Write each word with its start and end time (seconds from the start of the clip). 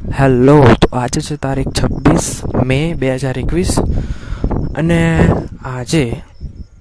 Hello, 0.00 0.74
તો 0.80 0.88
આજે 0.92 1.20
છે 1.20 1.36
તારીખ 1.36 1.72
છવ્વીસ 1.72 2.26
મે 2.64 2.78
બે 2.94 3.08
હજાર 3.14 3.36
એકવીસ 3.38 3.72
અને 4.74 5.00
આજે 5.64 6.04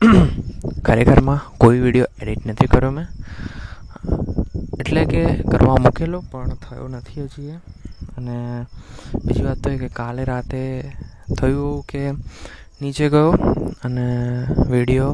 ખરેખરમાં 0.85 1.41
કોઈ 1.57 1.79
વીડિયો 1.79 2.07
એડિટ 2.21 2.45
નથી 2.45 2.67
કર્યો 2.67 2.91
મેં. 2.91 3.07
એટલે 4.79 5.03
કે 5.05 5.23
કરવા 5.43 5.75
મૂકેલો, 5.77 6.23
પણ 6.31 6.55
થયો 6.55 6.87
નથી 6.87 7.25
હજી 7.25 7.57
અને 8.17 8.37
બીજી 9.25 9.43
વાત 9.43 9.59
તો 9.59 9.69
એ 9.69 9.77
કે 9.77 9.89
કાલે 9.89 10.23
રાતે 10.23 10.63
થયું 11.35 11.83
કે 11.83 12.03
નીચે 12.81 13.05
ગયો 13.09 13.31
અને 13.83 14.07
વીડિયો 14.71 15.11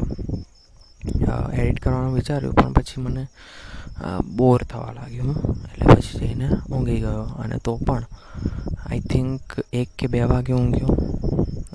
એડિટ 1.59 1.79
કરવાનું 1.83 2.13
વિચાર્યું, 2.13 2.55
પણ 2.55 2.73
પછી 2.73 3.01
મને 3.01 3.23
બોર 4.37 4.63
થવા 4.63 4.91
લાગ્યું 4.97 5.35
એટલે 5.71 5.95
પછી 5.95 6.19
જઈને 6.19 6.47
ઊંઘી 6.71 6.99
ગયો. 7.05 7.25
અને 7.43 7.57
તો 7.65 7.77
પણ 7.87 8.03
આઈ 8.85 9.03
થિંક 9.11 9.41
એક 9.73 9.89
કે 9.97 10.07
બે 10.07 10.23
વાગે 10.31 10.53
ઊંઘ્યો. 10.53 10.95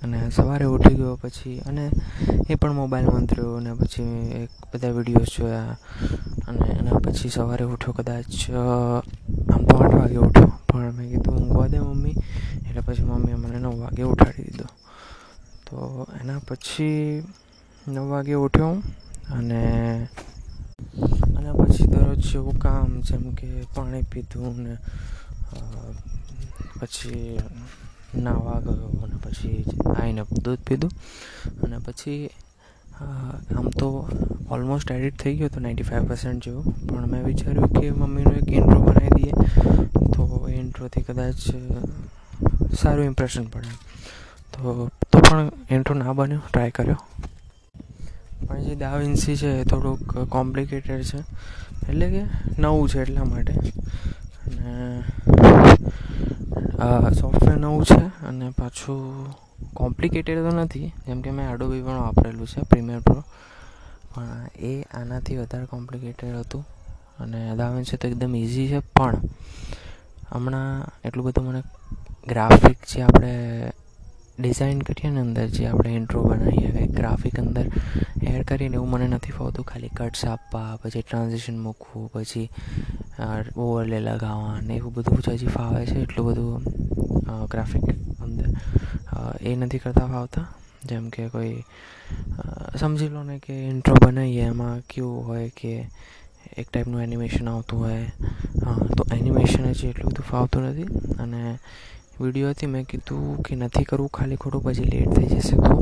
અને 0.03 0.19
સવારે 0.37 0.67
ઉઠી 0.75 0.97
ગયો 1.01 1.17
પછી, 1.23 1.59
અને 1.69 1.85
એ 2.49 2.55
પણ 2.55 2.73
મોબાઈલ 2.75 3.27
થયો 3.31 3.57
અને 3.57 3.75
પછી 3.81 4.13
એક 4.43 4.53
બધા 4.73 4.93
વિડીયોઝ 4.97 5.33
જોયા. 5.37 5.77
અને 6.49 6.67
એના 6.79 7.01
પછી 7.05 7.35
સવારે 7.37 7.65
ઉઠ્યો 7.65 7.97
કદાચ 7.99 8.33
આમ 9.53 9.63
તો 9.69 9.75
આઠ 9.77 9.97
વાગે 10.01 10.19
ઉઠ્યો. 10.29 10.53
પણ 10.69 10.93
મેં 10.97 11.09
કીધું 11.11 11.37
ઊંઘવા 11.39 11.69
દે 11.73 11.81
મમ્મી. 11.81 12.17
એટલે 12.67 12.81
પછી 12.87 13.09
મમ્મીએ 13.11 13.37
મને 13.43 13.59
નવ 13.59 13.75
વાગે 13.83 14.03
ઉઠાડી 14.13 14.47
દીધો. 14.49 14.69
તો 15.67 15.77
એના 16.21 16.41
પછી 16.49 17.23
નવ 17.87 18.07
વાગે 18.13 18.35
ઉઠ્યો 18.35 18.75
અને 19.37 19.63
અને 21.37 21.51
પછી 21.59 21.87
દરરોજ 21.87 22.21
જેવું 22.31 22.59
કામ, 22.59 23.01
જેમ 23.01 23.25
કે 23.39 23.49
પાણી 23.75 24.03
પીધું 24.13 24.57
ને 24.65 24.75
પછી 26.81 27.39
નાહવા 28.17 28.61
ગયો 28.61 28.91
અને 29.05 29.17
પછી 29.25 29.65
આવીને 29.97 30.23
દૂધ 30.45 30.63
પીધું. 30.69 30.93
અને 31.65 31.77
પછી 31.87 32.31
આમ 33.01 33.69
તો 33.81 33.89
ઓલમોસ્ટ 34.51 34.91
એડિટ 34.91 35.19
થઈ 35.23 35.37
ગયો 35.37 35.49
હતો 35.49 35.61
નાઇન્ટી 35.61 35.89
ફાઇવ 35.91 36.09
પર્સન્ટ 36.09 36.45
જેવું. 36.45 36.65
પણ 36.87 37.07
મેં 37.07 37.25
વિચાર્યું 37.25 37.73
કે 37.77 37.91
મમ્મીનું 37.91 38.35
એક 38.35 38.49
ઇન્ટ્રો 38.59 38.79
બનાવી 38.81 39.13
દઈએ, 39.17 39.33
તો 40.15 40.23
એ 40.49 40.55
ઇન્ટ્રોથી 40.55 41.03
કદાચ 41.03 41.41
સારું 42.81 43.05
ઇમ્પ્રેશન 43.05 43.45
પડે. 43.45 43.73
તો 44.53 44.89
તો 45.11 45.19
પણ 45.21 45.51
ઇન્ટ્રો 45.71 45.95
ના 45.95 46.13
બન્યો 46.13 46.43
ટ્રાય 46.49 46.71
કર્યો. 46.71 47.01
પણ 48.47 48.63
જે 48.65 48.75
દાવિન્સી 48.77 49.37
છે 49.37 49.51
એ 49.61 49.65
થોડુંક 49.65 50.01
કોમ્પ્લિકેટેડ 50.29 51.03
છે. 51.05 51.21
એટલે 51.89 52.07
કે 52.11 52.23
નવું 52.59 52.89
છે 52.89 52.99
એટલા 53.03 53.25
માટે. 53.25 53.55
અને 54.47 54.71
સોફ્ટવેર 57.15 57.57
નવું 57.59 57.85
છે 57.85 58.03
અને 58.27 58.47
પાછું 58.51 59.01
કોમ્પ્લિકેટેડ 59.75 60.39
તો 60.47 60.51
નથી, 60.53 60.89
જેમ 61.07 61.19
કે 61.23 61.31
મેં 61.31 61.47
એડોબી 61.53 61.83
પણ 61.83 62.01
વાપરેલું 62.01 62.47
છે 62.47 62.61
પ્રીમિયર 62.71 63.01
પ્રો 63.01 63.21
પણ 64.13 64.47
એ 64.61 64.73
આનાથી 64.95 65.37
વધારે 65.37 65.67
કોમ્પ્લિકેટેડ 65.67 66.37
હતું. 66.37 66.65
અને 67.21 67.41
દા 67.57 67.71
વિન્સી 67.71 67.97
તો 67.97 68.09
એકદમ 68.09 68.35
ઇઝી 68.37 68.69
છે, 68.69 68.81
પણ 68.95 69.17
હમણાં 70.33 70.71
એટલું 71.05 71.25
બધું 71.27 71.45
મને 71.49 71.63
ગ્રાફિક 72.29 72.79
જે 72.87 72.99
આપણે 73.03 73.33
ડિઝાઇન 74.41 74.81
કરીએ 74.83 75.11
ને 75.11 75.21
અંદર 75.21 75.47
જે 75.57 75.67
આપણે 75.67 75.91
ઇન્ટ્રો 75.95 76.23
બનાવીએ 76.25 76.71
કંઈક 76.71 76.93
ગ્રાફિક 76.93 77.37
અંદર 77.41 77.67
એડ 78.23 78.43
કરીને 78.49 78.77
એવું 78.77 78.91
મને 78.91 79.07
નથી 79.09 79.37
ફાવતું. 79.39 79.65
ખાલી 79.65 79.93
કટ્સ 79.99 80.23
આપવા, 80.27 80.71
પછી 80.83 81.03
ટ્રાન્ઝેક્શન 81.03 81.59
મૂકવું, 81.59 82.07
પછી 82.13 82.49
ઓવરલે 83.57 83.99
લગાવવા 84.01 84.61
ને 84.61 84.75
એવું 84.75 84.95
બધું 84.95 85.21
હજી 85.29 85.55
ફાવે 85.57 85.83
છે. 85.87 85.99
એટલું 86.03 86.27
બધું 86.29 87.47
ગ્રાફિક 87.53 87.87
અંદર 88.21 88.49
એ 89.43 89.57
નથી 89.57 89.83
કરતા 89.85 90.07
ફાવતા. 90.07 90.47
જેમ 90.85 91.05
કે 91.15 91.29
કોઈ 91.29 91.57
સમજી 92.81 93.09
લો 93.09 93.23
ને 93.23 93.37
કે 93.39 93.55
ઇન્ટ્રો 93.65 93.95
બનાવીએ, 94.05 94.45
એમાં 94.45 94.81
કેવું 94.91 95.27
હોય 95.27 95.49
કે 95.61 95.73
એક 96.59 96.67
ટાઈપનું 96.69 97.03
એનિમેશન 97.03 97.49
આવતું 97.49 97.79
હોય 97.81 98.05
તો 98.97 99.03
એનિમેશન 99.13 99.65
હજી 99.67 99.89
એટલું 99.89 100.11
બધું 100.11 100.29
ફાવતું 100.31 100.63
નથી. 100.69 100.89
અને 101.23 101.43
વિડીયોથી 102.21 102.71
મેં 102.75 102.85
કીધું 102.91 103.43
કે 103.45 103.53
નથી 103.57 103.89
કરવું, 103.91 104.11
ખાલી 104.17 104.41
ખોટું 104.43 104.63
પછી 104.65 104.89
લેટ 104.93 105.11
થઈ 105.17 105.29
જશે 105.33 105.57
તો. 105.65 105.73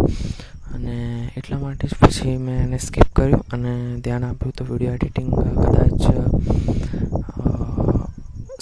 અને 0.74 0.96
એટલા 1.38 1.60
માટે 1.62 1.84
જ 1.90 1.94
પછી 2.00 2.36
મેં 2.46 2.58
એને 2.64 2.78
સ્કીપ 2.86 3.08
કર્યું 3.16 3.42
અને 3.54 3.72
ધ્યાન 4.04 4.26
આપ્યું 4.28 4.56
તો 4.58 4.64
વીડિયો 4.70 4.94
એડિટિંગ 4.98 5.30
કદાચ 5.62 6.02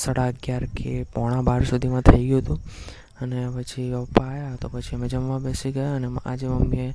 સાડા 0.03 0.28
અગિયાર 0.32 0.64
કે 0.76 0.91
પોણા 1.14 1.42
બાર 1.48 1.60
સુધીમાં 1.70 2.04
થઈ 2.09 2.25
ગયું 2.28 2.42
હતું. 2.44 2.60
અને 3.22 3.38
પછી 3.54 3.88
પપ્પા 3.93 4.26
આવ્યા 4.28 4.56
તો 4.62 4.69
પછી 4.72 4.97
અમે 4.97 5.06
જમવા 5.12 5.41
બેસી 5.44 5.72
ગયા 5.76 5.94
અને 5.98 6.08
આજે 6.31 6.47
મમ્મીએ 6.48 6.88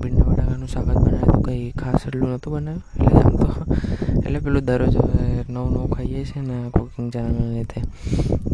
ભીંડા 0.00 0.26
બટાકાનું 0.28 0.68
શાક 0.74 0.86
બનાવ્યું 0.86 1.22
હતું. 1.22 1.42
કંઈ 1.46 1.72
ખાસ 1.80 2.06
એટલું 2.06 2.28
નહોતું 2.32 2.52
બનાવ્યું. 2.54 2.82
એટલે 3.00 3.20
આમ 3.22 3.34
તો, 3.42 3.48
એટલે 4.24 4.38
પેલું 4.44 4.64
દરરોજ 4.68 4.96
નવું 5.48 5.70
નવું 5.74 5.90
ખાઈએ 5.94 6.24
છીએ 6.30 6.42
ને 6.48 6.56
કુકિંગ 6.74 7.08
ચેનલના 7.14 7.50
લીધે. 7.56 7.80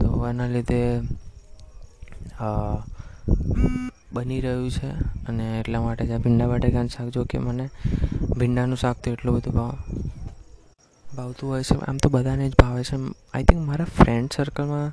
તો 0.00 0.06
એના 0.30 0.48
લીધે 0.54 0.80
બની 4.14 4.40
રહ્યું 4.40 4.70
છે 4.70 4.88
અને 5.28 5.44
એટલા 5.60 5.82
માટે 5.82 6.02
જ 6.02 6.12
આ 6.12 6.22
ભીંડા 6.24 6.50
બટાકાનું 6.50 6.92
શાક 6.94 7.08
જો 7.10 7.22
કે 7.30 7.38
મને 7.40 7.66
ભીંડાનું 8.38 8.80
શાક 8.82 8.96
તો 9.02 9.08
એટલું 9.12 9.34
બધું 9.36 9.54
ભાવ, 9.54 9.74
ભાવતું 11.06 11.46
હોય 11.50 11.62
છે. 11.62 11.76
આમ 11.82 11.96
તો 11.98 12.08
બધાને 12.08 12.44
જ 12.46 12.54
ભાવે 12.56 12.82
છે. 12.82 12.96
આઈ 13.34 13.44
થિંક 13.44 13.60
મારા 13.68 13.92
ફ્રેન્ડ 13.92 14.28
સર્કલમાં 14.32 14.90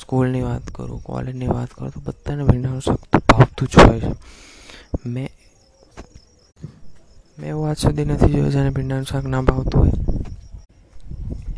સ્કૂલની 0.00 0.42
વાત 0.42 0.64
કરું 0.72 1.00
કોલેજની 1.02 1.50
વાત 1.50 1.70
કરું 1.74 1.92
તો 1.92 2.00
બધાને 2.02 2.42
ભીંડાનું 2.44 2.82
શાક 2.82 3.02
તો 3.10 3.18
ભાવતું 3.28 3.68
જ 3.68 3.74
હોય 3.78 4.00
છે. 4.00 4.12
મેં 5.06 5.28
મેં 7.38 7.48
એવું 7.50 7.68
આજ 7.68 7.78
સુધી 7.82 8.06
નથી 8.06 8.32
જોયું 8.32 8.54
જેને 8.54 8.70
ભીંડાનું 8.72 9.08
શાક 9.10 9.24
ના 9.26 9.42
ભાવતું 9.44 9.80
હોય. 9.80 9.96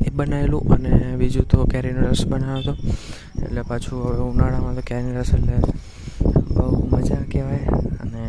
એ 0.06 0.10
બનાવેલું 0.10 0.64
અને 0.74 0.90
બીજું 1.18 1.46
તો 1.50 1.58
કેરીનો 1.66 2.00
રસ 2.04 2.22
બનાવ્યો 2.26 2.60
હતો. 2.62 2.72
એટલે 3.44 3.62
પાછું 3.70 4.04
હવે 4.06 4.22
ઉનાળામાં 4.30 4.78
તો 4.78 4.82
કેરીનો 4.90 5.20
રસ 5.20 5.32
એટલે 5.34 5.56
બહુ 6.54 6.66
મજા 6.92 7.22
કહેવાય 7.32 7.66
અને 8.02 8.24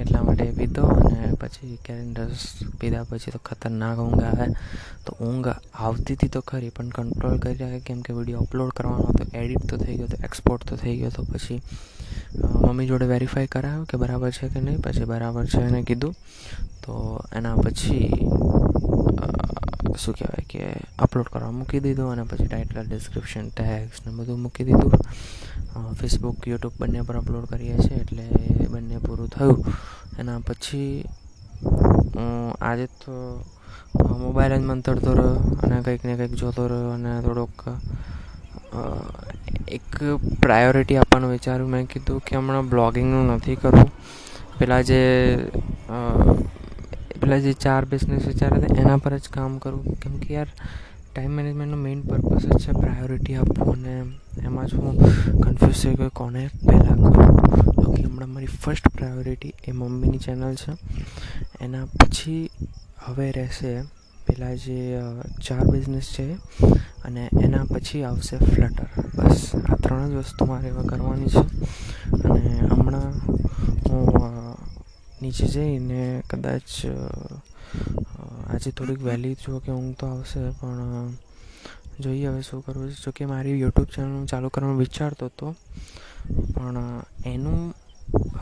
એટલા 0.00 0.22
માટે 0.22 0.46
પીધો 0.58 0.84
અને 1.00 1.20
પછી 1.42 1.78
કેરીનો 1.86 2.26
રસ 2.30 2.44
પીધા 2.80 3.04
પછી 3.10 3.34
તો 3.36 3.40
ખતરનાક 3.48 3.98
ઊંઘ 4.04 4.24
આવે. 4.24 4.46
તો 5.06 5.16
ઊંઘ 5.20 5.48
આવતી 5.86 6.14
હતી 6.14 6.28
તો 6.28 6.40
ખરી, 6.40 6.70
પણ 6.76 6.88
કંટ્રોલ 6.88 7.38
કરી 7.38 7.58
રાખે 7.62 7.80
કેમ 7.86 8.00
કે 8.06 8.12
વીડિયો 8.12 8.44
અપલોડ 8.46 8.76
કરવાનો 8.76 9.08
હતો 9.10 9.24
એડિટ 9.40 9.64
તો 9.70 9.76
થઈ 9.76 9.96
ગયો 9.96 10.08
હતો 10.10 10.18
એક્સપોર્ટ 10.28 10.68
તો 10.68 10.76
થઈ 10.76 10.96
ગયો 10.98 11.10
હતો 11.14 11.22
પછી 11.32 11.60
મમ્મી 12.64 12.86
જોડે 12.86 13.06
વેરીફાઈ 13.06 13.52
કરાવ્યું 13.54 13.86
કે 13.86 13.96
બરાબર 13.96 14.30
છે 14.30 14.48
કે 14.48 14.60
નહીં, 14.60 14.80
પછી 14.84 15.04
બરાબર 15.04 15.46
છે 15.46 15.60
એને 15.68 15.82
કીધું. 15.82 16.14
તો 16.82 16.94
એના 17.32 17.56
પછી 17.56 18.10
શું 20.02 20.14
કહેવાય 20.14 20.44
કે 20.50 20.62
અપલોડ 20.98 21.28
કરવા 21.32 21.52
મૂકી 21.52 21.80
દીધું 21.84 22.12
અને 22.12 22.24
પછી 22.30 22.48
ટાઇટલ 22.50 22.86
ડિસ્ક્રિપ્શન 22.88 23.48
ટેક્સ 23.50 23.96
ને 24.04 24.10
બધું 24.18 24.38
મૂકી 24.42 24.66
દીધું. 24.68 24.92
ફેસબુક 26.00 26.46
યુટ્યુબ 26.48 26.74
બંને 26.80 27.00
પર 27.08 27.16
અપલોડ 27.16 27.46
કરીએ 27.52 27.76
છીએ 27.78 27.98
એટલે 28.02 28.24
બંને 28.74 28.96
પૂરું 29.06 29.28
થયું. 29.28 29.58
એના 30.18 30.40
પછી 30.48 30.92
આજે 32.60 32.86
તો 33.02 33.14
મોબાઈલ 34.22 34.54
જ 34.56 34.64
મંતરતો 34.70 35.10
રહ્યો 35.18 35.36
અને 35.62 35.76
કંઈક 35.82 36.02
ને 36.04 36.14
કંઈક 36.16 36.34
જોતો 36.40 36.62
રહ્યો 36.72 36.90
અને 36.96 37.12
થોડોક 37.26 37.56
એક 39.68 39.88
પ્રાયોરિટી 40.42 40.96
આપવાનું 40.96 41.30
વિચાર્યું. 41.30 41.70
મેં 41.70 41.86
કીધું 41.86 42.20
કે 42.26 42.36
હમણાં 42.36 42.68
બ્લોગિંગનું 42.68 43.26
નથી 43.34 43.56
કરવું. 43.56 43.90
પેલા 44.58 44.82
જે 44.82 45.00
પેલા 47.22 47.38
જે 47.38 47.52
ચાર 47.64 47.84
બિઝનેસ 47.84 48.26
વિચાર્યા 48.26 48.64
હતા 48.64 48.80
એના 48.82 49.02
પર 49.04 49.14
જ 49.18 49.28
કામ 49.30 49.58
કરું. 49.58 49.84
કેમ 50.02 50.14
કે 50.18 50.34
યાર 50.34 50.50
ટાઈમ 51.14 51.30
મેનેજમેન્ટનો 51.30 51.76
મેઇન 51.76 52.00
પર્પઝ 52.02 52.46
જ 52.46 52.58
છે 52.58 52.72
પ્રાયોરિટી 52.72 53.34
આપવું 53.34 53.72
અને 53.72 53.94
એમાં 54.46 54.66
જ 54.66 54.74
હું 54.74 54.96
કન્ફ્યુઝ 55.40 55.80
થઈ 55.82 55.94
ગયો 55.94 56.12
કોને 56.14 56.42
પહેલાં 56.66 56.98
કરું 57.04 57.74
તો 57.74 57.86
કે 57.92 58.02
હમણાં 58.02 58.32
મારી 58.34 58.52
ફર્સ્ટ 58.62 58.88
પ્રાયોરિટી 58.88 59.54
એ 59.68 59.72
મમ્મીની 59.72 60.18
ચેનલ 60.18 60.54
છે. 60.54 60.72
એના 61.60 61.84
પછી 62.00 62.50
હવે 63.04 63.26
રહેશે 63.30 63.72
પેલા 64.26 64.54
જે 64.54 64.78
ચાર 65.46 65.64
બિઝનેસ 65.66 66.08
છે 66.14 66.26
અને 67.06 67.22
એના 67.44 67.64
પછી 67.64 68.02
આવશે 68.02 68.36
ફ્લટર 68.36 68.88
બસ, 69.16 69.40
આ 69.70 69.76
ત્રણ 69.84 70.10
જ 70.10 70.14
વસ્તુ 70.14 70.44
મારે 70.44 70.68
એવા 70.68 70.82
કરવાની 70.82 71.32
છે. 71.34 71.42
અને 72.24 72.42
હમણાં 72.70 73.12
હું 73.86 74.41
નીચે 75.22 75.46
જઈને 75.54 76.02
કદાચ 76.30 76.68
આજે 78.52 78.70
થોડીક 78.70 79.00
વહેલી 79.08 79.36
જો 79.42 79.58
કે 79.64 79.70
ઊંઘ 79.72 79.94
તો 79.98 80.06
આવશે, 80.06 80.40
પણ 80.60 81.14
જોઈએ 82.00 82.26
હવે 82.28 82.42
શું 82.42 82.64
કરવું 82.64 82.90
છે. 82.90 82.98
જોકે 83.04 83.22
મારી 83.26 83.60
યુટ્યુબ 83.60 83.88
ચેનલ 83.94 84.26
ચાલુ 84.26 84.48
કરવાનું 84.48 84.78
વિચારતો 84.78 85.26
હતો 85.26 85.46
પણ 86.54 86.78
એનું 87.26 87.60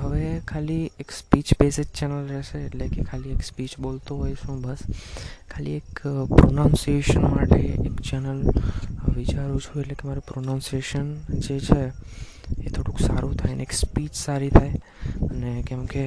હવે 0.01 0.25
ખાલી 0.49 0.85
એક 1.03 1.11
સ્પીચ 1.13 1.49
બેઝ 1.61 1.77
જ 1.77 1.85
ચેનલ 1.99 2.23
રહેશે, 2.29 2.59
એટલે 2.67 2.87
કે 2.89 3.05
ખાલી 3.05 3.35
એક 3.37 3.43
સ્પીચ 3.45 3.73
બોલતો 3.79 4.17
હોઈશું 4.21 4.63
બસ. 4.63 4.81
ખાલી 5.51 5.77
એક 5.81 5.93
પ્રોનાઉન્સિએશન 6.33 7.23
માટે 7.35 7.61
એક 7.89 7.97
ચેનલ 8.09 8.41
વિચારું 9.19 9.61
છું, 9.61 9.77
એટલે 9.83 9.95
કે 9.95 10.09
મારું 10.09 10.27
પ્રોનાઉન્સિએશન 10.33 11.07
જે 11.45 11.57
છે 11.61 11.83
એ 12.65 12.69
થોડુંક 12.75 12.99
સારું 13.01 13.37
થાય 13.39 13.55
ને 13.55 13.65
એક 13.69 13.73
સ્પીચ 13.73 14.13
સારી 14.15 14.51
થાય. 14.51 14.75
અને 15.31 15.53
કેમ 15.69 15.83
કે 15.87 16.05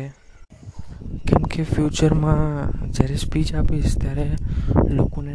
કે 1.53 1.63
ફ્યુચરમાં 1.63 2.71
જ્યારે 2.91 3.15
સ્પીચ 3.15 3.55
આપીશ 3.55 3.97
ત્યારે 3.97 4.31
લોકોને 4.89 5.33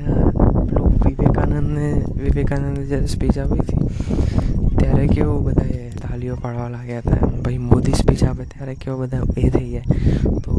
પેલું 0.68 0.94
વિવેકાનંદને, 1.06 2.04
વિવેકાનંદે 2.22 2.86
જ્યારે 2.86 3.06
સ્પીચ 3.06 3.38
આપી 3.38 3.60
હતી, 3.60 3.78
ત્યારે 4.78 5.06
કેવું 5.06 5.44
બધાએ 5.44 5.90
તાલીઓ 5.90 6.36
પાડવા 6.36 6.68
લાગ્યા 6.68 6.98
હતા 6.98 7.26
ભાઈ 7.26 7.58
મોદી 7.58 7.92
સ્પીચ 7.92 8.24
આપે 8.24 8.44
ત્યારે 8.44 8.74
કેવો 8.74 8.96
બધા 8.98 9.22
એ 9.36 9.50
થઈ 9.50 9.70
જાય. 9.70 9.84
તો 10.44 10.50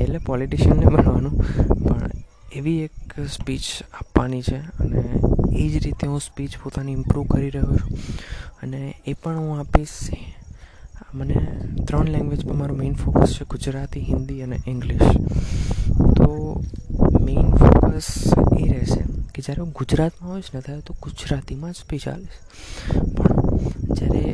એટલે 0.00 0.18
પોલિટિશિયનને 0.18 0.86
બનવાનું. 0.86 1.34
પણ 1.88 2.10
એવી 2.56 2.78
એક 2.78 3.20
સ્પીચ 3.20 3.60
આપવાની 4.00 4.42
છે 4.42 4.56
અને 4.56 5.04
એ 5.56 5.68
જ 5.68 5.84
રીતે 5.84 6.06
હું 6.06 6.20
સ્પીચ 6.20 6.50
પોતાની 6.64 6.92
ઇમ્પ્રૂવ 6.92 7.26
કરી 7.26 7.50
રહ્યો 7.50 7.76
છું. 7.76 7.98
અને 8.62 8.94
એ 9.06 9.12
પણ 9.12 9.38
હું 9.38 9.58
આપીશ 9.58 9.88
મને 11.14 11.34
ત્રણ 11.86 12.08
લેંગ્વેજમાં 12.08 12.58
મારો 12.58 12.74
મેઇન 12.74 12.94
ફોકસ 12.94 13.32
છે, 13.32 13.44
ગુજરાતી, 13.44 14.00
હિન્દી 14.00 14.42
અને 14.42 14.58
ઇંગ્લિશ 14.66 15.02
તો 16.16 16.60
મેઇન 17.20 17.54
ફોકસ 17.54 18.32
એ 18.58 18.68
રહેશે 18.68 19.02
કે 19.34 19.42
જ્યારે 19.42 19.62
હું 19.62 19.72
ગુજરાતમાં 19.72 20.32
હોઈશ 20.32 20.54
ને, 20.54 20.60
ત્યારે 20.60 20.80
તો 20.80 20.94
ગુજરાતીમાં 21.02 21.72
જ 21.72 22.08
આવીશ 22.08 22.38
પણ 23.16 23.58
જ્યારે 23.94 24.24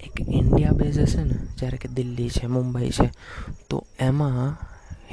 એક 0.00 0.20
ઇન્ડિયા 0.28 0.70
બેઝ 0.70 0.98
હશે 0.98 1.24
ને, 1.24 1.34
જ્યારે 1.58 1.76
કે 1.76 1.88
દિલ્હી 1.88 2.28
છે, 2.28 2.46
મુંબઈ 2.46 2.90
છે, 2.90 3.10
તો 3.68 3.84
એમાં 4.00 4.56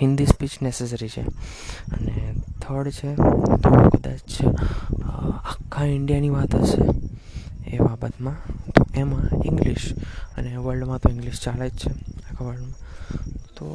હિન્દી 0.02 0.26
સ્પીચ 0.26 0.62
નેસેસરી 0.62 1.10
છે. 1.10 1.22
અને 1.92 2.36
થર્ડ 2.62 2.90
છે, 2.90 3.16
તો 3.16 3.90
કદાચ 3.90 4.46
આખા 5.04 5.86
ઇન્ડિયાની 5.86 6.30
વાત 6.30 6.56
હશે. 6.56 7.07
એ 7.74 7.78
બાબતમાં 7.78 8.38
તો 8.76 8.82
એમાં 8.96 9.28
ઇંગ્લિશ 9.46 9.88
અને 10.38 10.50
વર્લ્ડમાં 10.58 11.00
તો 11.04 11.10
ઇંગ્લિશ 11.10 11.40
ચાલે 11.46 11.70
જ 11.70 11.78
છે 11.82 11.90
આખા 12.28 12.46
વર્લ્ડમાં 12.48 12.76
તો 13.58 13.66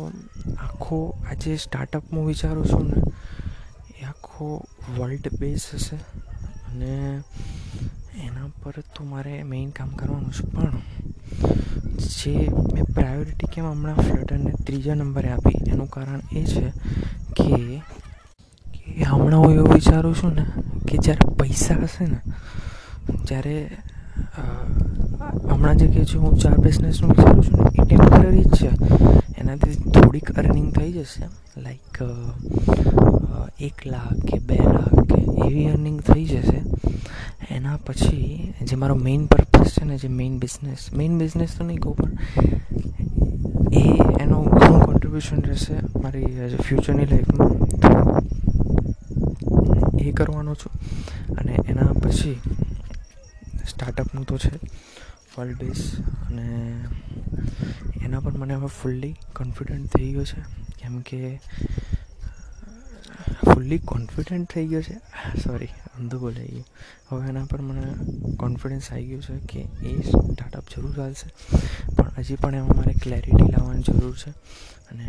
આખો 0.58 0.98
આજે 1.30 1.56
સ્ટાર્ટઅપ 1.56 2.04
હું 2.12 2.26
વિચારું 2.26 2.66
છું 2.66 2.86
ને, 2.90 2.98
એ 3.98 4.04
આખો 4.04 4.46
વર્લ્ડ 4.98 5.26
બેઝ 5.40 5.66
હશે 5.74 5.96
અને 6.68 6.92
એના 8.26 8.48
પર 8.62 8.76
તો 8.94 9.04
મારે 9.04 9.34
મેઇન 9.44 9.70
કામ 9.70 9.90
કરવાનું 9.98 10.32
છે. 10.36 10.44
પણ 10.54 10.76
જે 12.14 12.34
મેં 12.74 12.86
પ્રાયોરિટી 12.94 13.52
કેમ 13.52 13.66
હમણાં 13.70 13.96
ફ્લટરને 13.96 14.52
ત્રીજા 14.66 14.94
નંબરે 14.94 15.28
આપી, 15.32 15.58
એનું 15.72 15.90
કારણ 15.90 16.22
એ 16.32 16.42
છે 16.52 16.66
કે 17.36 17.82
હમણાં 19.10 19.42
હું 19.42 19.54
એવું 19.54 19.74
વિચારું 19.74 20.14
છું 20.14 20.32
ને 20.34 20.44
કે 20.86 20.96
જ્યારે 21.04 21.34
પૈસા 21.38 21.78
હશે 21.82 22.04
ને 22.06 22.18
જ્યારે 23.28 23.56
હમણાં 25.50 25.76
જે 25.78 25.86
કે 25.86 26.04
છે, 26.04 26.16
હું 26.18 26.32
ચાર 26.38 26.56
બિઝનેસનું 26.60 27.10
વિચારું 27.10 27.42
છું 27.44 27.56
ને, 27.58 27.68
એ 27.78 27.80
ટેમ્પરરી 27.86 28.44
જ 28.44 28.52
છે. 28.58 28.70
એનાથી 29.40 29.76
થોડીક 29.94 30.28
અર્નિંગ 30.40 30.68
થઈ 30.76 30.92
જશે. 30.92 31.24
લાઈક 31.64 31.96
એક 33.60 33.76
લાખ 33.86 34.18
કે 34.28 34.36
બે 34.48 34.56
લાખ 34.56 34.96
કે 35.10 35.18
એવી 35.46 35.66
અર્નિંગ 35.66 35.98
થઈ 36.02 36.24
જશે. 36.24 36.60
એના 37.50 37.78
પછી 37.86 38.54
જે 38.68 38.74
મારો 38.76 38.94
મેઇન 39.06 39.22
પર્પઝ 39.26 39.70
છે 39.74 39.84
ને, 39.84 39.96
જે 39.98 40.08
મેઇન 40.08 40.34
બિઝનેસ 40.38 40.82
મેઇન 40.98 41.12
બિઝનેસ 41.18 41.50
તો 41.56 41.62
નહીં 41.64 41.80
કહું, 41.80 41.94
પણ 41.96 42.12
એ, 43.72 43.82
એનો 44.22 44.36
ઘણું 44.42 44.80
કોન્ટ્રીબ્યુશન 44.84 45.40
રહેશે 45.48 45.74
મારી 46.02 46.28
ફ્યુચરની 46.66 47.08
લાઈફમાં 47.12 47.52
એ 49.98 50.12
કરવાનો 50.12 50.52
છું. 50.54 50.72
અને 51.38 51.54
એના 51.70 51.92
પછી 52.02 52.38
સ્ટાર્ટઅપનું 53.72 54.24
તો 54.24 54.38
છે 54.38 54.54
વર્લ્ડ 55.38 55.58
બેઝ 55.58 56.00
અને 56.28 56.46
એના 58.04 58.20
પર 58.20 58.32
મને 58.32 58.54
હવે 58.54 58.66
ફૂલ્લી 58.66 59.12
કોન્ફિડન્ટ 59.36 59.96
થઈ 59.96 60.12
ગયો 60.12 60.24
છે. 60.24 60.40
કેમ 60.80 61.00
કે 61.00 61.40
ફૂલ્લી 63.44 63.78
કોન્ફિડન્ટ 63.78 64.50
થઈ 64.50 64.66
ગયો 64.66 64.82
છે. 64.82 64.94
સોરી 65.44 65.68
ઊંધું 65.98 66.20
બોલાઈ 66.20 66.48
ગયું. 66.48 66.66
હવે 67.08 67.28
એના 67.28 67.44
પર 67.44 67.60
મને 67.60 67.82
કોન્ફિડન્સ 68.36 68.92
આવી 68.92 69.06
ગયું 69.06 69.22
છે 69.22 69.36
કે 69.46 69.86
એ 69.86 70.00
સ્ટાર્ટઅપ 70.00 70.64
જરૂર 70.76 70.92
ચાલશે. 70.96 71.28
પણ 71.94 72.10
હજી 72.18 72.36
પણ 72.36 72.54
એમાં 72.54 72.76
મારે 72.76 72.92
ક્લેરિટી 72.92 73.52
લાવવાની 73.52 73.82
જરૂર 73.82 74.16
છે. 74.16 74.30
અને 74.92 75.06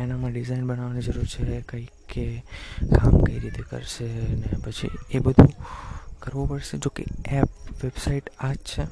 એનામાં 0.00 0.32
ડિઝાઇન 0.32 0.66
બનાવવાની 0.66 1.00
જરૂર 1.00 1.24
છે, 1.24 1.60
કંઈક 1.60 1.90
કે 2.08 2.44
કામ 2.96 3.24
કઈ 3.24 3.38
રીતે 3.38 3.62
કરશે 3.62 4.06
ને 4.34 4.58
પછી 4.64 4.90
એ 5.10 5.18
બધું 5.18 5.52
કરવું 6.24 6.48
પડશે 6.48 6.78
જો 6.78 6.90
કે 6.90 7.04
એપ 7.28 7.48
વેબસાઇટ 7.84 8.30
આ 8.40 8.52
જ 8.52 8.56
છે. 8.56 8.84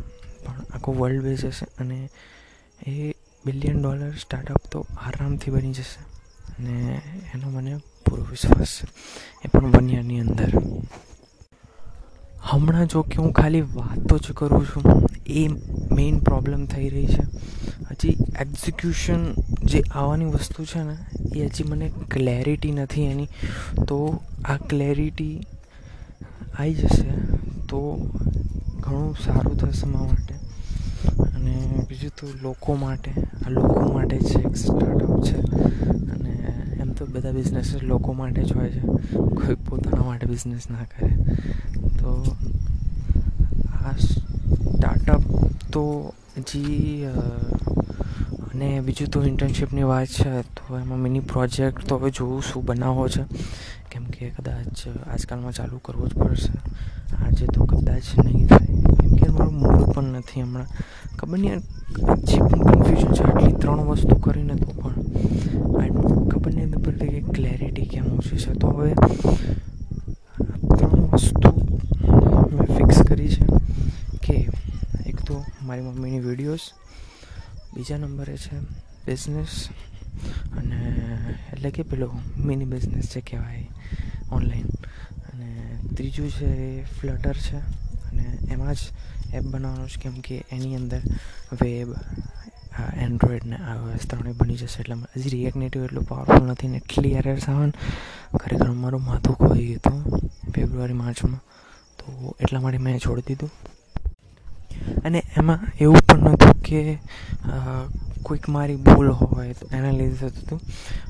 પણ 0.44 0.60
આખો 0.74 0.92
વર્લ્ડ 0.92 1.22
બેઝ 1.22 1.44
હશે 1.44 1.66
અને 1.78 2.08
એ 2.86 3.14
બિલિયન 3.46 3.82
ડોલર 3.82 4.10
સ્ટાર્ટઅપ 4.10 4.60
તો 4.70 4.86
આરામથી 4.96 5.50
બની 5.50 5.72
જશે. 5.72 6.00
અને 6.52 7.02
એનો 7.34 7.50
મને 7.50 7.76
પૂરો 7.76 8.26
વિશ્વાસ 8.30 8.80
છે. 8.80 8.88
એ 9.44 9.48
પણ 9.48 9.70
વન 9.70 9.90
યરની 9.90 10.20
અંદર. 10.20 10.52
હમણાં 12.42 12.86
જો 12.86 13.02
કે 13.02 13.16
હું 13.16 13.32
ખાલી 13.32 13.60
વાતો 13.60 14.18
જ 14.18 14.32
કરું 14.32 14.66
છું, 14.66 15.08
એ 15.26 15.48
મેઇન 15.94 16.18
પ્રોબ્લેમ 16.18 16.66
થઈ 16.66 16.88
રહી 16.88 17.06
છે. 17.06 17.22
હજી 17.90 18.08
એક્ઝિક્યુશન 18.40 19.32
જે 19.64 19.82
આવવાની 19.94 20.24
વસ્તુ 20.24 20.64
છે 20.64 20.82
ને, 20.82 20.96
એ 21.36 21.44
હજી 21.44 21.64
મને 21.64 21.92
ક્લેરિટી 22.10 22.72
નથી 22.72 23.04
એની. 23.04 23.26
તો 23.88 24.20
આ 24.44 24.56
ક્લેરિટી 24.56 25.40
આવી 26.58 26.74
જશે, 26.74 27.10
તો 27.68 27.78
ઘણું 28.80 29.16
સારું 29.24 29.56
થશે 29.58 29.86
મારા 29.86 30.06
માટે. 30.06 30.34
અને 31.34 31.84
બીજું 31.88 32.10
તો 32.10 32.26
લોકો 32.42 32.74
માટે, 32.74 33.10
આ 33.46 33.50
લોકો 33.50 33.92
માટે 33.92 34.18
જ 34.18 34.36
એક 34.36 34.56
સ્ટાર્ટઅપ 34.56 35.24
છે. 35.24 35.36
અને 36.10 36.30
એમ 36.80 36.92
તો 36.92 37.06
બધા 37.06 37.30
બિઝનેસ 37.30 37.74
લોકો 37.82 38.12
માટે 38.12 38.42
જ 38.42 38.52
હોય 38.52 38.70
છે. 38.70 38.80
કોઈ 39.12 39.54
પોતાના 39.54 40.02
માટે 40.02 40.26
બિઝનેસ 40.26 40.70
ના 40.70 40.84
કરે. 40.84 41.08
તો 41.98 42.36
આ 43.84 43.92
સ્ટાર્ટઅપ 43.92 45.20
તો 45.72 46.14
હજી 46.38 47.04
અને 48.52 48.80
બીજું 48.80 49.08
તો 49.10 49.22
ઇન્ટર્નશીપની 49.24 49.82
વાત 49.82 50.08
છે, 50.08 50.30
તો 50.56 50.76
એમાં 50.78 50.98
મિની 50.98 51.20
પ્રોજેક્ટ 51.20 51.86
તો 51.88 51.96
હવે 51.96 52.10
જોવું 52.10 52.42
શું 52.42 52.64
બનાવવો 52.64 53.08
છે. 53.08 53.24
કેમ 53.90 54.04
કે 54.04 54.30
કદાચ 54.36 54.86
આજકાલમાં 55.08 55.52
ચાલુ 55.52 55.78
કરવો 55.78 56.06
જ 56.06 56.14
પડશે. 56.14 56.52
આજે 57.24 57.46
તો 57.54 57.64
કદાચ 57.64 58.06
નહીં 58.24 58.46
થાય. 58.46 58.66
કેમ 59.00 59.12
કે 59.16 59.30
મારું 59.30 59.54
મૂડ 59.60 59.92
પણ 59.94 60.04
નથી 60.20 60.42
હમણાં. 60.42 60.68
ખબર 61.18 61.38
નહીં 61.38 61.60
જે 62.28 62.38
પણ 62.48 62.62
કન્ફ્યુઝન 62.68 63.12
છે, 63.16 63.22
આટલી 63.24 63.56
ત્રણ 63.62 63.80
વસ્તુ 63.88 64.14
કરીને 64.16 64.54
તો 64.56 64.70
પણ. 64.80 64.96
ખબર 66.30 66.50
નહીં 66.54 66.74
અંદર 66.74 66.92
કે 67.08 67.20
ક્લેરિટી 67.20 67.86
કેમ 67.86 68.06
ઓછી 68.18 68.38
છે. 68.44 68.52
તો 68.60 68.68
હવે 68.68 68.94
ત્રણ 70.76 71.02
વસ્તુ 71.12 71.50
મેં 72.52 72.66
ફિક્સ 72.76 73.02
કરી 73.08 73.28
છે. 73.28 73.44
કે 74.24 74.36
એક 75.06 75.18
તો 75.24 75.34
મારી 75.66 75.82
મમ્મીની 75.82 76.20
વિડીયોઝ 76.20 76.66
બીજા 77.74 77.96
નંબરે 77.96 78.36
છે 78.36 78.56
બિઝનેસ 79.06 79.68
અને 80.58 80.80
એટલે 81.52 81.70
કે 81.70 81.82
પેલો 81.82 82.20
મિની 82.36 82.64
બિઝનેસ 82.64 83.14
જે 83.14 83.20
કહેવાય 83.20 83.66
ઓનલાઈન 84.30 84.68
અને 85.32 85.78
ત્રીજું 85.96 86.30
છે 86.30 86.82
ફ્લટર 86.84 87.36
છે 87.36 87.56
અને 88.08 88.38
એમાં 88.50 88.74
જ 88.74 88.78
એપ 89.34 89.44
બનાવવાનું 89.44 89.88
છે 89.88 90.00
કેમ 90.00 90.20
કે 90.20 90.44
એની 90.50 90.76
અંદર 90.76 91.00
વેબ 91.62 91.88
એન્ડ્રોઈડ 92.96 93.44
ને 93.44 93.56
આઈઓએસ 93.56 94.06
ત્રણેય 94.06 94.32
બની 94.32 94.54
જશે 94.54 94.80
એટલે 94.80 94.96
હજી 95.16 95.28
રિએક્ટ 95.28 95.56
નેટિવ 95.56 95.84
એટલું 95.84 96.04
પાવરફુલ 96.04 96.46
નથી 96.46 96.68
ને 96.68 96.76
એટલી 96.76 97.12
એરર્સ 97.12 97.48
આવે 97.48 97.66
ને 97.66 97.72
ખરેખર 98.38 98.70
મારું 98.70 99.04
માથું 99.04 99.36
ખોઈ 99.36 99.66
ગયું 99.66 99.76
હતું 99.76 100.20
ફેબ્રુઆરી, 100.52 100.92
માર્ચમાં. 100.92 101.40
તો 101.98 102.36
એટલા 102.40 102.60
માટે 102.60 102.78
મેં 102.78 102.98
છોડી 102.98 103.22
દીધું. 103.26 103.50
અને 105.04 105.20
એમાં 105.38 105.60
એવું 105.80 106.00
પણ 106.06 106.24
નહોતું 106.24 106.54
કે 106.62 106.80
કોઈક 108.22 108.44
મારી 108.48 108.76
ભૂલ 108.86 109.08
હોય 109.20 109.52
તો 109.60 109.66
એના 109.76 109.90
લીધે 109.90 110.28
થતું 110.28 110.42
હતું. 110.42 110.60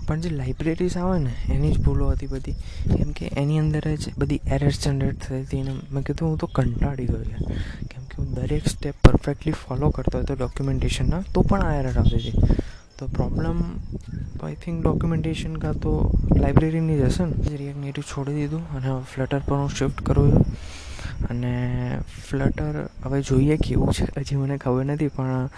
પણ 0.07 0.21
જે 0.21 0.31
લાઇબ્રેરીઝ 0.31 0.97
આવે 0.97 1.19
ને, 1.19 1.33
એની 1.55 1.73
જ 1.73 1.79
ભૂલો 1.79 2.09
હતી 2.11 2.27
બધી. 2.27 2.55
કેમ 2.97 3.11
કે 3.13 3.27
એની 3.43 3.59
અંદર 3.59 3.85
જ 3.95 4.15
બધી 4.19 4.41
એરર્સ 4.47 4.79
જનરેટ 4.85 5.19
થઈ 5.27 5.43
હતી 5.43 5.61
અને 5.61 5.75
મેં 5.93 6.03
કીધું 6.03 6.31
હું 6.31 6.39
તો 6.39 6.47
કંટાળી 6.47 7.07
ગયો 7.07 7.25
યાર. 7.33 7.45
કેમ 7.91 8.03
કે 8.09 8.15
હું 8.19 8.35
દરેક 8.35 8.69
સ્ટેપ 8.69 8.97
પરફેક્ટલી 9.03 9.59
ફોલો 9.63 9.91
કરતો 9.91 10.19
હતો 10.19 10.35
ડોક્યુમેન્ટેશનના 10.35 11.23
તો 11.35 11.43
પણ 11.43 11.67
આ 11.67 11.75
એરર 11.81 11.99
આવતી 11.99 12.23
હતી. 12.23 12.61
તો 12.99 13.07
પ્રોબ્લેમ 13.19 13.61
આઈ 14.43 14.55
થિંક 14.55 14.83
ડોક્યુમેન્ટેશન 14.83 15.53
કાં 15.57 15.77
તો 15.79 15.93
લાઇબ્રેરીની 16.37 16.97
જ 16.97 17.11
હશે 17.11 17.25
ને 17.25 17.57
રિએક્ટ 17.57 17.81
નેટિવ 17.85 18.05
છોડી 18.13 18.35
દીધું 18.35 18.65
અને 18.77 18.91
ફ્લટર 19.13 19.43
પર 19.47 19.59
હું 19.61 19.71
શિફ્ટ 19.71 20.01
કરું 20.07 20.33
છું. 20.33 20.45
અને 21.31 21.53
ફ્લટર 22.27 22.75
હવે 23.05 23.19
જોઈએ 23.23 23.57
કેવું 23.57 23.93
છે. 23.93 24.07
હજી 24.17 24.37
મને 24.37 24.57
ખબર 24.59 24.85
નથી, 24.85 25.09
પણ 25.09 25.49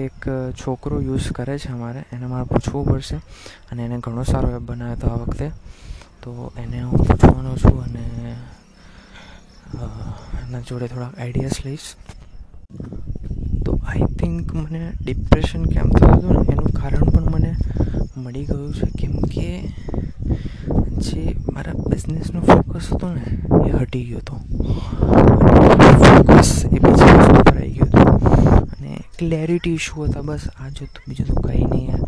એક 0.00 0.18
છોકરો 0.60 0.96
યુઝ 1.00 1.28
કરે 1.32 1.58
છે 1.58 1.68
અમારે. 1.68 2.00
એને 2.12 2.26
મારે 2.26 2.44
પૂછવું 2.44 2.84
પડશે 2.84 3.16
અને 3.70 3.84
એને 3.84 3.96
ઘણો 3.98 4.22
સારો 4.22 4.48
એપ 4.56 4.62
બનાવ્યો 4.62 4.96
હતો 4.96 5.06
આ 5.06 5.20
વખતે. 5.22 5.50
તો 6.22 6.52
એને 6.58 6.82
હું 6.82 6.98
પૂછવાનો 6.98 7.56
છું 7.56 7.78
અને 7.84 8.04
એના 10.42 10.60
જોડે 10.60 10.86
થોડાક 10.86 11.14
આઈડિયાઝ 11.18 11.60
લઈશ. 11.66 11.88
તો 13.64 13.70
આઈ 13.88 14.06
થિંક 14.18 14.54
મને 14.54 14.82
ડિપ્રેશન 15.04 15.62
કેમ 15.64 15.88
થયું 15.90 16.16
હતું 16.16 16.32
ને, 16.32 16.52
એનું 16.52 16.70
કારણ 16.72 17.10
પણ 17.10 17.30
મને 17.34 17.52
મળી 18.16 18.44
ગયું 18.44 18.72
છે. 18.74 18.86
કેમ 18.98 19.14
કે 19.34 19.48
જે 21.04 21.22
મારા 21.52 21.72
બિઝનેસનો 21.90 22.40
ફોકસ 22.40 22.92
હતો 22.92 23.08
ને, 23.14 23.24
એ 23.68 23.72
હટી 23.72 24.04
ગયો 24.04 24.18
હતો. 24.18 24.34
ફોકસ 26.04 26.64
એ 26.64 26.78
બીજી 26.84 27.12
વસ્તુ 27.18 27.42
પર 27.42 27.56
આવી 27.56 27.72
ગયું 27.72 27.88
હતું. 27.88 28.68
અને 28.72 28.92
ક્લેરિટી 29.18 29.74
ઇશ્યુ 29.74 30.04
હતા 30.04 30.22
બસ, 30.22 30.48
આ 30.60 30.68
જ 30.68 30.82
હતું 30.82 31.04
બીજું 31.08 31.26
તો 31.26 31.34
કંઈ 31.40 31.64
નહીં 31.72 31.88
યાર. 31.90 32.02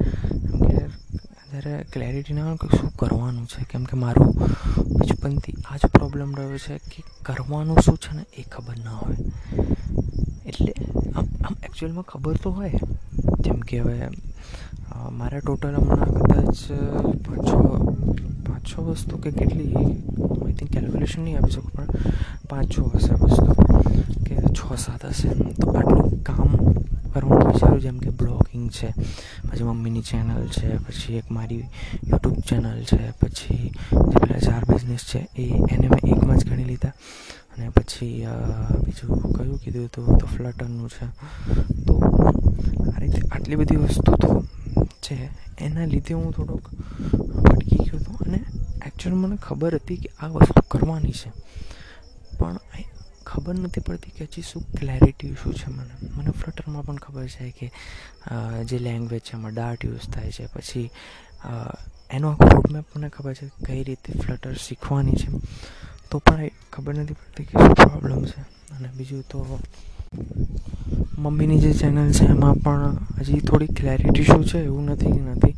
જ્યારે 1.50 1.74
ક્લેરિટી 1.92 2.34
ના 2.34 2.46
હોય 2.46 2.56
કે 2.62 2.76
શું 2.76 2.90
કરવાનું 2.96 3.46
છે? 3.46 3.64
કેમ 3.70 3.84
કે 3.84 3.96
મારું 3.96 4.30
બચપનથી 4.98 5.54
આ 5.70 5.76
જ 5.76 5.86
પ્રોબ્લેમ 5.96 6.34
રહ્યો 6.36 6.58
છે 6.58 6.78
કે 6.92 7.02
કરવાનું 7.22 7.78
શું 7.84 7.96
છે 7.96 8.16
ને, 8.16 8.24
એ 8.38 8.42
ખબર 8.42 8.76
ના 8.84 8.96
હોય. 9.02 9.16
એટલે 10.46 10.72
આમ 11.16 11.26
આમ 11.46 11.54
એકચ્યુઅલમાં 11.64 12.04
ખબર 12.04 12.36
તો 12.42 12.50
હોય. 12.50 12.74
જેમ 13.40 13.60
કે 13.60 13.80
હવે 13.80 14.08
મારા 15.12 15.38
ટોટલ 15.38 15.74
હમણાં 15.74 16.12
કદાચ 16.18 16.54
છ 17.48 17.52
પાંચ 18.48 18.64
છ 18.68 18.74
વસ્તુ 18.86 19.14
કે 19.22 19.30
કેટલી, 19.38 19.72
આઈ 19.74 20.54
થિંક 20.58 20.70
કેલ્ક્યુલેશન 20.74 21.22
નહીં 21.24 21.38
આપી 21.38 21.54
શકું, 21.54 21.72
પણ 21.76 21.88
પાંચ 22.50 22.66
છ 22.72 22.76
હશે 22.94 23.14
વસ્તુ 23.22 23.50
કે 24.26 24.34
છ 24.56 24.60
સાત 24.84 25.04
હશે. 25.04 25.30
તો 25.60 25.66
આટલું 25.78 26.22
કામ 26.28 26.50
કરવાનું 27.12 27.52
વિચારું 27.52 27.80
જેમ 27.80 27.98
કે 28.04 28.10
બ્લોગિંગ 28.10 28.68
છે, 28.70 28.88
પછી 29.48 29.64
મમ્મીની 29.68 30.06
ચેનલ 30.10 30.44
છે, 30.56 30.68
પછી 30.86 31.18
એક 31.20 31.30
મારી 31.36 31.64
યુટ્યુબ 32.10 32.36
ચેનલ 32.48 32.78
છે, 32.90 33.00
પછી 33.20 33.72
જે 34.10 34.16
પેલા 34.22 34.44
ચાર 34.46 34.62
બિઝનેસ 34.68 35.04
છે, 35.10 35.20
એ 35.36 35.44
એને 35.72 35.86
મેં 35.88 36.04
એકમાં 36.12 36.38
જ 36.38 36.44
ગણી 36.48 36.68
લીધા. 36.70 36.94
અને 37.54 37.70
પછી 37.76 38.26
બીજું 38.84 39.10
કયું 39.36 39.58
કીધું 39.62 39.86
હતું, 39.88 40.18
તો 40.18 40.26
ફ્લટરનું 40.26 40.88
છે. 40.94 41.06
તો 41.86 41.94
આ 42.92 42.98
રીતે 43.00 43.20
આટલી 43.32 43.58
બધી 43.60 43.80
વસ્તુ 43.82 44.12
તો 44.22 44.30
છે, 45.04 45.16
એના 45.58 45.86
લીધે 45.92 46.14
હું 46.14 46.30
થોડોક 46.36 46.64
ભટકી 47.78 47.90
ગયો 47.90 48.00
હતો 48.00 48.24
અને 48.24 48.40
એકચ્યુઅલ 48.88 49.18
મને 49.18 49.36
ખબર 49.38 49.72
હતી 49.76 49.98
કે 49.98 50.10
આ 50.18 50.30
વસ્તુ 50.34 50.62
કરવાની 50.68 51.12
છે. 51.14 51.30
પણ 52.32 52.58
ખબર 53.24 53.54
નથી 53.56 53.82
પડતી 53.82 54.12
કે 54.12 54.24
હજી 54.26 54.42
શું 54.42 54.64
ક્લેરિટી 54.72 55.34
શું 55.36 55.54
છે 55.54 55.68
મને. 55.68 55.94
મને 56.12 56.30
ફ્લટરમાં 56.32 56.84
પણ 56.84 56.98
ખબર 56.98 57.26
છે 57.28 57.50
કે 57.52 57.66
જે 58.64 58.78
લેંગ્વેજ 58.80 59.22
છે 59.22 59.32
એમાં 59.32 59.52
ડાર્ટ 59.52 59.84
યુઝ 59.84 60.06
થાય 60.08 60.30
છે. 60.32 60.44
પછી 60.48 60.86
એનો 62.10 62.30
આખો 62.30 62.48
રોડમેપ 62.50 62.86
મને 62.92 63.08
ખબર 63.10 63.34
છે 63.34 63.46
કઈ 63.66 63.82
રીતે 63.84 64.10
ફ્લટર 64.14 64.54
શીખવાની 64.58 65.16
છે. 65.16 65.28
તો 66.10 66.18
પણ 66.20 66.40
ખબર 66.72 66.94
નથી 66.96 67.16
પડતી 67.16 67.46
કે 67.46 67.54
શું 67.58 67.74
પ્રોબ્લેમ 67.76 68.24
છે. 68.26 68.40
અને 68.68 68.88
બીજું 68.90 69.22
તો 69.24 69.38
મમ્મીની 71.18 71.58
જે 71.58 71.74
ચેનલ 71.74 72.12
છે 72.12 72.24
એમાં 72.24 72.54
પણ 72.54 72.96
હજી 73.20 73.40
થોડી 73.40 73.66
ક્લેરિટી 73.66 74.24
શું 74.24 74.44
છે 74.44 74.58
એવું 74.58 74.84
નથી 74.84 75.08
નથી. 75.08 75.54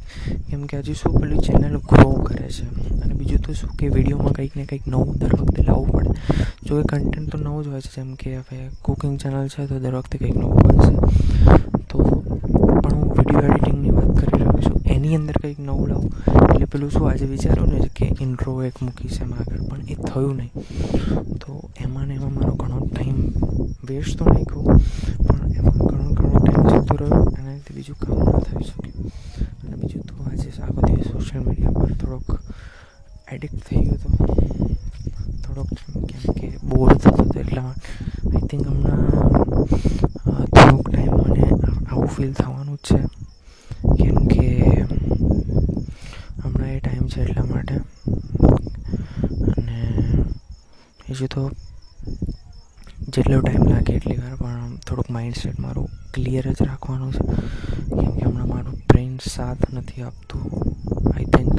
કેમ 0.51 0.63
કે 0.67 0.79
હજી 0.79 0.95
શું 0.95 1.21
પેલી 1.21 1.39
ચેનલ 1.39 1.79
ગ્રો 1.79 2.11
કરે 2.11 2.49
છે. 2.49 2.65
અને 3.03 3.15
બીજું 3.15 3.41
તો 3.41 3.53
શું 3.53 3.71
કે 3.77 3.89
વિડીયોમાં 3.89 4.33
કંઈક 4.33 4.57
ને 4.57 4.65
કંઈક 4.65 4.87
નવું 4.87 5.19
દર 5.19 5.35
વખતે 5.37 5.63
લાવવું 5.63 5.91
પડે. 5.91 6.11
જો 6.63 6.81
એ 6.81 6.83
કન્ટેન્ટ 6.83 7.31
તો 7.31 7.39
નવું 7.39 7.65
જ 7.65 7.69
હોય 7.69 7.81
છે, 7.81 7.91
જેમ 7.97 8.15
કે 8.15 8.37
હવે 8.37 8.71
કુકિંગ 8.83 9.19
ચેનલ 9.19 9.49
છે, 9.49 9.67
તો 9.67 9.79
દર 9.79 9.95
વખતે 9.95 10.19
કંઈક 10.19 10.37
નવું 10.37 10.57
બનશે. 10.57 10.95
તો 11.89 11.99
પણ 12.83 12.95
હું 12.95 13.09
વીડિયો 13.17 13.43
એડિટિંગની 13.43 13.90
એની 15.01 15.17
અંદર 15.17 15.37
કંઈક 15.41 15.61
નવું 15.65 15.89
લાવું. 15.89 16.13
એટલે 16.53 16.67
પેલું 16.73 16.91
શું 16.93 17.05
આજે 17.09 17.27
વિચાર્યું 17.33 17.71
ને 17.73 17.89
કે 17.97 18.07
ઇન્ટ્રો 18.25 18.53
એક 18.69 18.77
મૂકીશ 18.85 19.21
એમાં 19.25 19.41
આગળ, 19.41 19.63
પણ 19.69 19.83
એ 19.93 19.95
થયું 20.09 20.37
નહીં. 20.37 20.53
તો 21.41 21.51
એમાં 21.85 22.05
ને 22.09 22.15
એમાં 22.19 22.35
મારો 22.37 22.53
ઘણો 22.61 22.79
ટાઈમ 22.85 23.19
વેસ્ટ 23.89 24.19
તો 24.19 24.25
નહીં 24.29 24.45
કહું, 24.51 24.67
પણ 25.27 25.45
એમાં 25.59 25.79
ઘણો 25.89 26.09
ઘણો 26.19 26.39
ટાઈમ 26.41 26.65
જતો 26.69 26.95
રહ્યો 27.01 27.23
એના 27.39 27.55
લીધે 27.57 27.73
બીજું 27.77 27.99
કામ 28.03 28.19
ન 28.21 28.45
થઈ 28.45 28.65
શક્યું 28.69 29.09
અને 29.65 29.77
બીજું 29.81 30.03
તો 30.09 30.15
આજે 30.27 30.49
આખો 30.61 30.81
દિવસ 30.87 31.09
સોશિયલ 31.13 31.43
મીડિયા 31.47 31.79
પર 31.81 31.93
થોડોક 32.01 32.29
એડિક્ટ 33.33 33.61
થઈ 33.69 33.83
ગયો 33.87 33.97
હતો 33.97 34.11
થોડોક 35.45 35.71
કેમ 36.09 36.25
કે 36.39 36.49
બોર 36.69 36.93
થતો 36.99 37.25
હતો 37.25 37.41
એટલા 37.41 37.73
આઈ 37.73 38.45
થિંક 38.53 38.65
હમણાં 38.69 39.03
થોડોક 40.53 40.87
ટાઈમ 40.91 41.15
મને 41.25 41.45
આવું 41.89 42.09
ફીલ 42.15 42.33
થવાનું 42.43 42.77
જ 42.77 42.89
છે. 42.89 43.01
કેમ 43.99 44.19
કે 44.33 44.49
છે 47.11 47.21
એટલા 47.23 47.45
માટે. 47.45 47.77
અને 49.57 49.79
બીજું 51.01 51.29
તો 51.29 51.43
જેટલો 53.09 53.41
ટાઈમ 53.41 53.65
લાગે 53.69 53.93
એટલી 53.93 54.17
વાર, 54.17 54.35
પણ 54.37 54.77
થોડુંક 54.87 55.11
માઇન્ડસેટ 55.11 55.59
મારું 55.61 55.89
ક્લિયર 56.15 56.47
જ 56.53 56.63
રાખવાનું 56.63 57.13
છે. 57.13 57.23
કેમ 57.89 58.13
કે 58.19 58.25
હમણાં 58.27 58.49
મારું 58.49 58.77
બ્રેઇન 58.89 59.19
સાથ 59.25 59.63
નથી 59.73 60.03
આપતું 60.03 60.45
આઈ 61.15 61.29
થિંક 61.35 61.57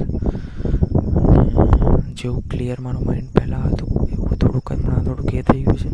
જેવું 2.20 2.44
ક્લિયર 2.50 2.80
મારું 2.80 3.06
માઇન્ડ 3.06 3.30
પહેલાં 3.32 3.68
હતું, 3.70 4.10
એવું 4.14 4.38
થોડુંક 4.38 4.72
હમણાં 4.72 5.04
થોડુંક 5.04 5.34
એ 5.34 5.42
થઈ 5.42 5.64
ગયું 5.64 5.80
છે. 5.84 5.90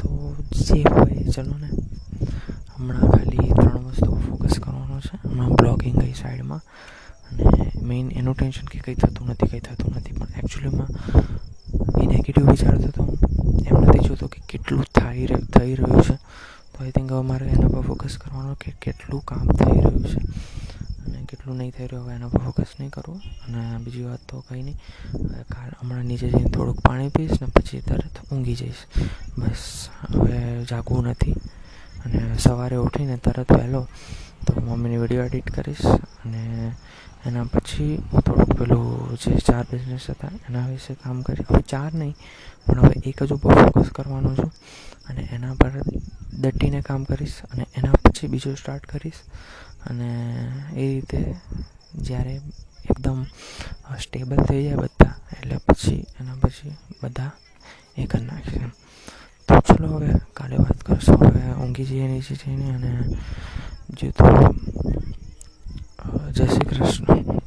તો 0.00 0.08
જે 0.52 0.82
હોય 0.94 1.22
ચલો 1.34 1.56
ને. 1.62 1.70
હમણાં 2.76 3.10
ખાલી 3.10 3.52
ત્રણ 3.60 3.84
વસ્તુ 3.88 4.10
ફોકસ 4.26 4.58
કરવાનો 4.58 5.00
છે. 5.00 5.16
હમણાં 5.28 5.52
બ્લોગિંગ 5.54 5.96
ગઈ 6.00 6.12
સાઈડમાં 6.12 6.62
મેઇન 7.84 8.10
એનું 8.10 8.34
ટેન્શન 8.34 8.64
કે 8.64 8.78
કંઈ 8.78 8.94
થતું 8.94 9.28
નથી, 9.28 9.46
કંઈ 9.46 9.60
થતું 9.60 9.94
નથી. 9.96 10.12
પણ 10.12 10.26
એકચ્યુઅલીમાં 10.38 10.88
એ 12.02 12.06
નેગેટિવ 12.06 12.50
વિચારતો 12.50 12.88
હતો 12.88 13.18
એમ 13.66 13.76
નથી 13.76 13.98
જોતો 13.98 14.26
કે 14.26 14.42
કેટલું 14.48 14.84
થઈ 14.84 15.26
થઈ 15.26 15.74
રહ્યું 15.74 16.02
છે. 16.02 16.16
તો 16.72 16.84
આઈ 16.84 16.90
થિંક 16.90 17.12
હવે 17.12 17.22
મારે 17.22 17.46
એના 17.46 17.68
પર 17.68 17.80
ફોકસ 17.80 18.18
કરવાનું 18.18 18.56
કે 18.58 18.72
કેટલું 18.82 19.20
કામ 19.24 19.46
થઈ 19.46 19.80
રહ્યું 19.80 20.04
છે. 20.04 20.20
અને 21.06 21.24
કેટલું 21.28 21.56
નહીં 21.56 21.70
થઈ 21.70 21.86
રહ્યું, 21.86 22.06
હવે 22.06 22.14
એના 22.14 22.28
પર 22.28 22.38
ફોકસ 22.38 22.66
નહીં 22.80 22.90
કરવું. 22.90 23.20
અને 23.48 23.78
બીજી 23.78 24.02
વાત 24.02 24.18
તો 24.28 24.44
કંઈ 24.48 24.62
નહીં. 24.62 24.76
કાલ 25.42 25.70
હમણાં 25.80 26.04
નીચે 26.04 26.28
જઈને 26.28 26.50
થોડુંક 26.50 26.80
પાણી 26.80 27.08
પીશ 27.08 27.30
ને 27.30 27.46
પછી 27.46 27.80
તરત 27.80 28.32
ઊંઘી 28.32 28.54
જઈશ. 28.54 28.80
બસ, 29.38 29.88
હવે 30.14 30.64
જાગવું 30.64 31.04
નથી. 31.04 31.32
અને 32.04 32.38
સવારે 32.38 32.76
ઉઠીને 32.76 33.16
તરત 33.16 33.52
વહેલો 33.52 33.88
તો 34.46 34.60
મમ્મીની 34.60 34.96
વીડિયો 34.96 35.24
એડિટ 35.24 35.50
કરીશ. 35.50 35.86
અને 36.24 36.72
એના 37.26 37.44
પછી 37.52 37.94
હું 38.12 38.22
થોડુંક 38.22 38.52
પેલું 38.58 39.16
જે 39.16 39.30
ચાર 39.40 39.64
બિઝનેસ 39.70 40.10
હતા, 40.10 40.32
એના 40.48 40.66
વિશે 40.68 40.94
કામ 41.02 41.22
કરી 41.22 41.46
હવે 41.48 41.62
ચાર 41.72 41.90
નહીં, 41.94 42.14
પણ 42.66 42.80
હવે 42.80 42.94
એક 43.10 43.22
જ 43.28 43.30
ઉપર 43.32 43.54
ફોકસ 43.54 43.90
કરવાનો 43.96 44.34
છું 44.34 44.52
અને 45.08 45.22
એના 45.32 45.54
પર 45.60 45.74
દટીને 46.42 46.80
કામ 46.82 47.04
કરીશ 47.04 47.38
અને 47.52 47.64
એના 47.78 47.96
પછી 48.04 48.28
બીજું 48.28 48.56
સ્ટાર્ટ 48.56 48.86
કરીશ. 48.86 49.22
અને 49.88 50.10
એ 50.74 50.84
રીતે 50.92 51.20
જ્યારે 51.96 52.34
એકદમ 52.90 53.20
સ્ટેબલ 54.00 54.40
થઈ 54.48 54.62
જાય 54.64 54.76
બધા, 54.76 55.14
એટલે 55.32 55.56
પછી, 55.66 56.02
એના 56.20 56.36
પછી 56.42 56.76
બધા 57.02 57.32
એ 57.96 58.06
કરી 58.06 58.26
નાખીશ 58.26 58.72
તો 59.48 59.54
ચલો 59.60 59.88
હવે 59.96 60.10
કાલે 60.34 60.56
વાત 60.56 60.78
કરશું. 60.82 61.20
હવે 61.24 61.42
ઊંઘી 61.62 61.84
જઈએ 61.84 62.06
નીચે 62.08 62.34
જઈને 62.34 62.66
અને 62.76 62.92
જે 63.98 64.12
તો 64.12 64.26
જય 66.34 66.46
શ્રી 66.46 66.58
કૃષ્ણ. 66.58 67.43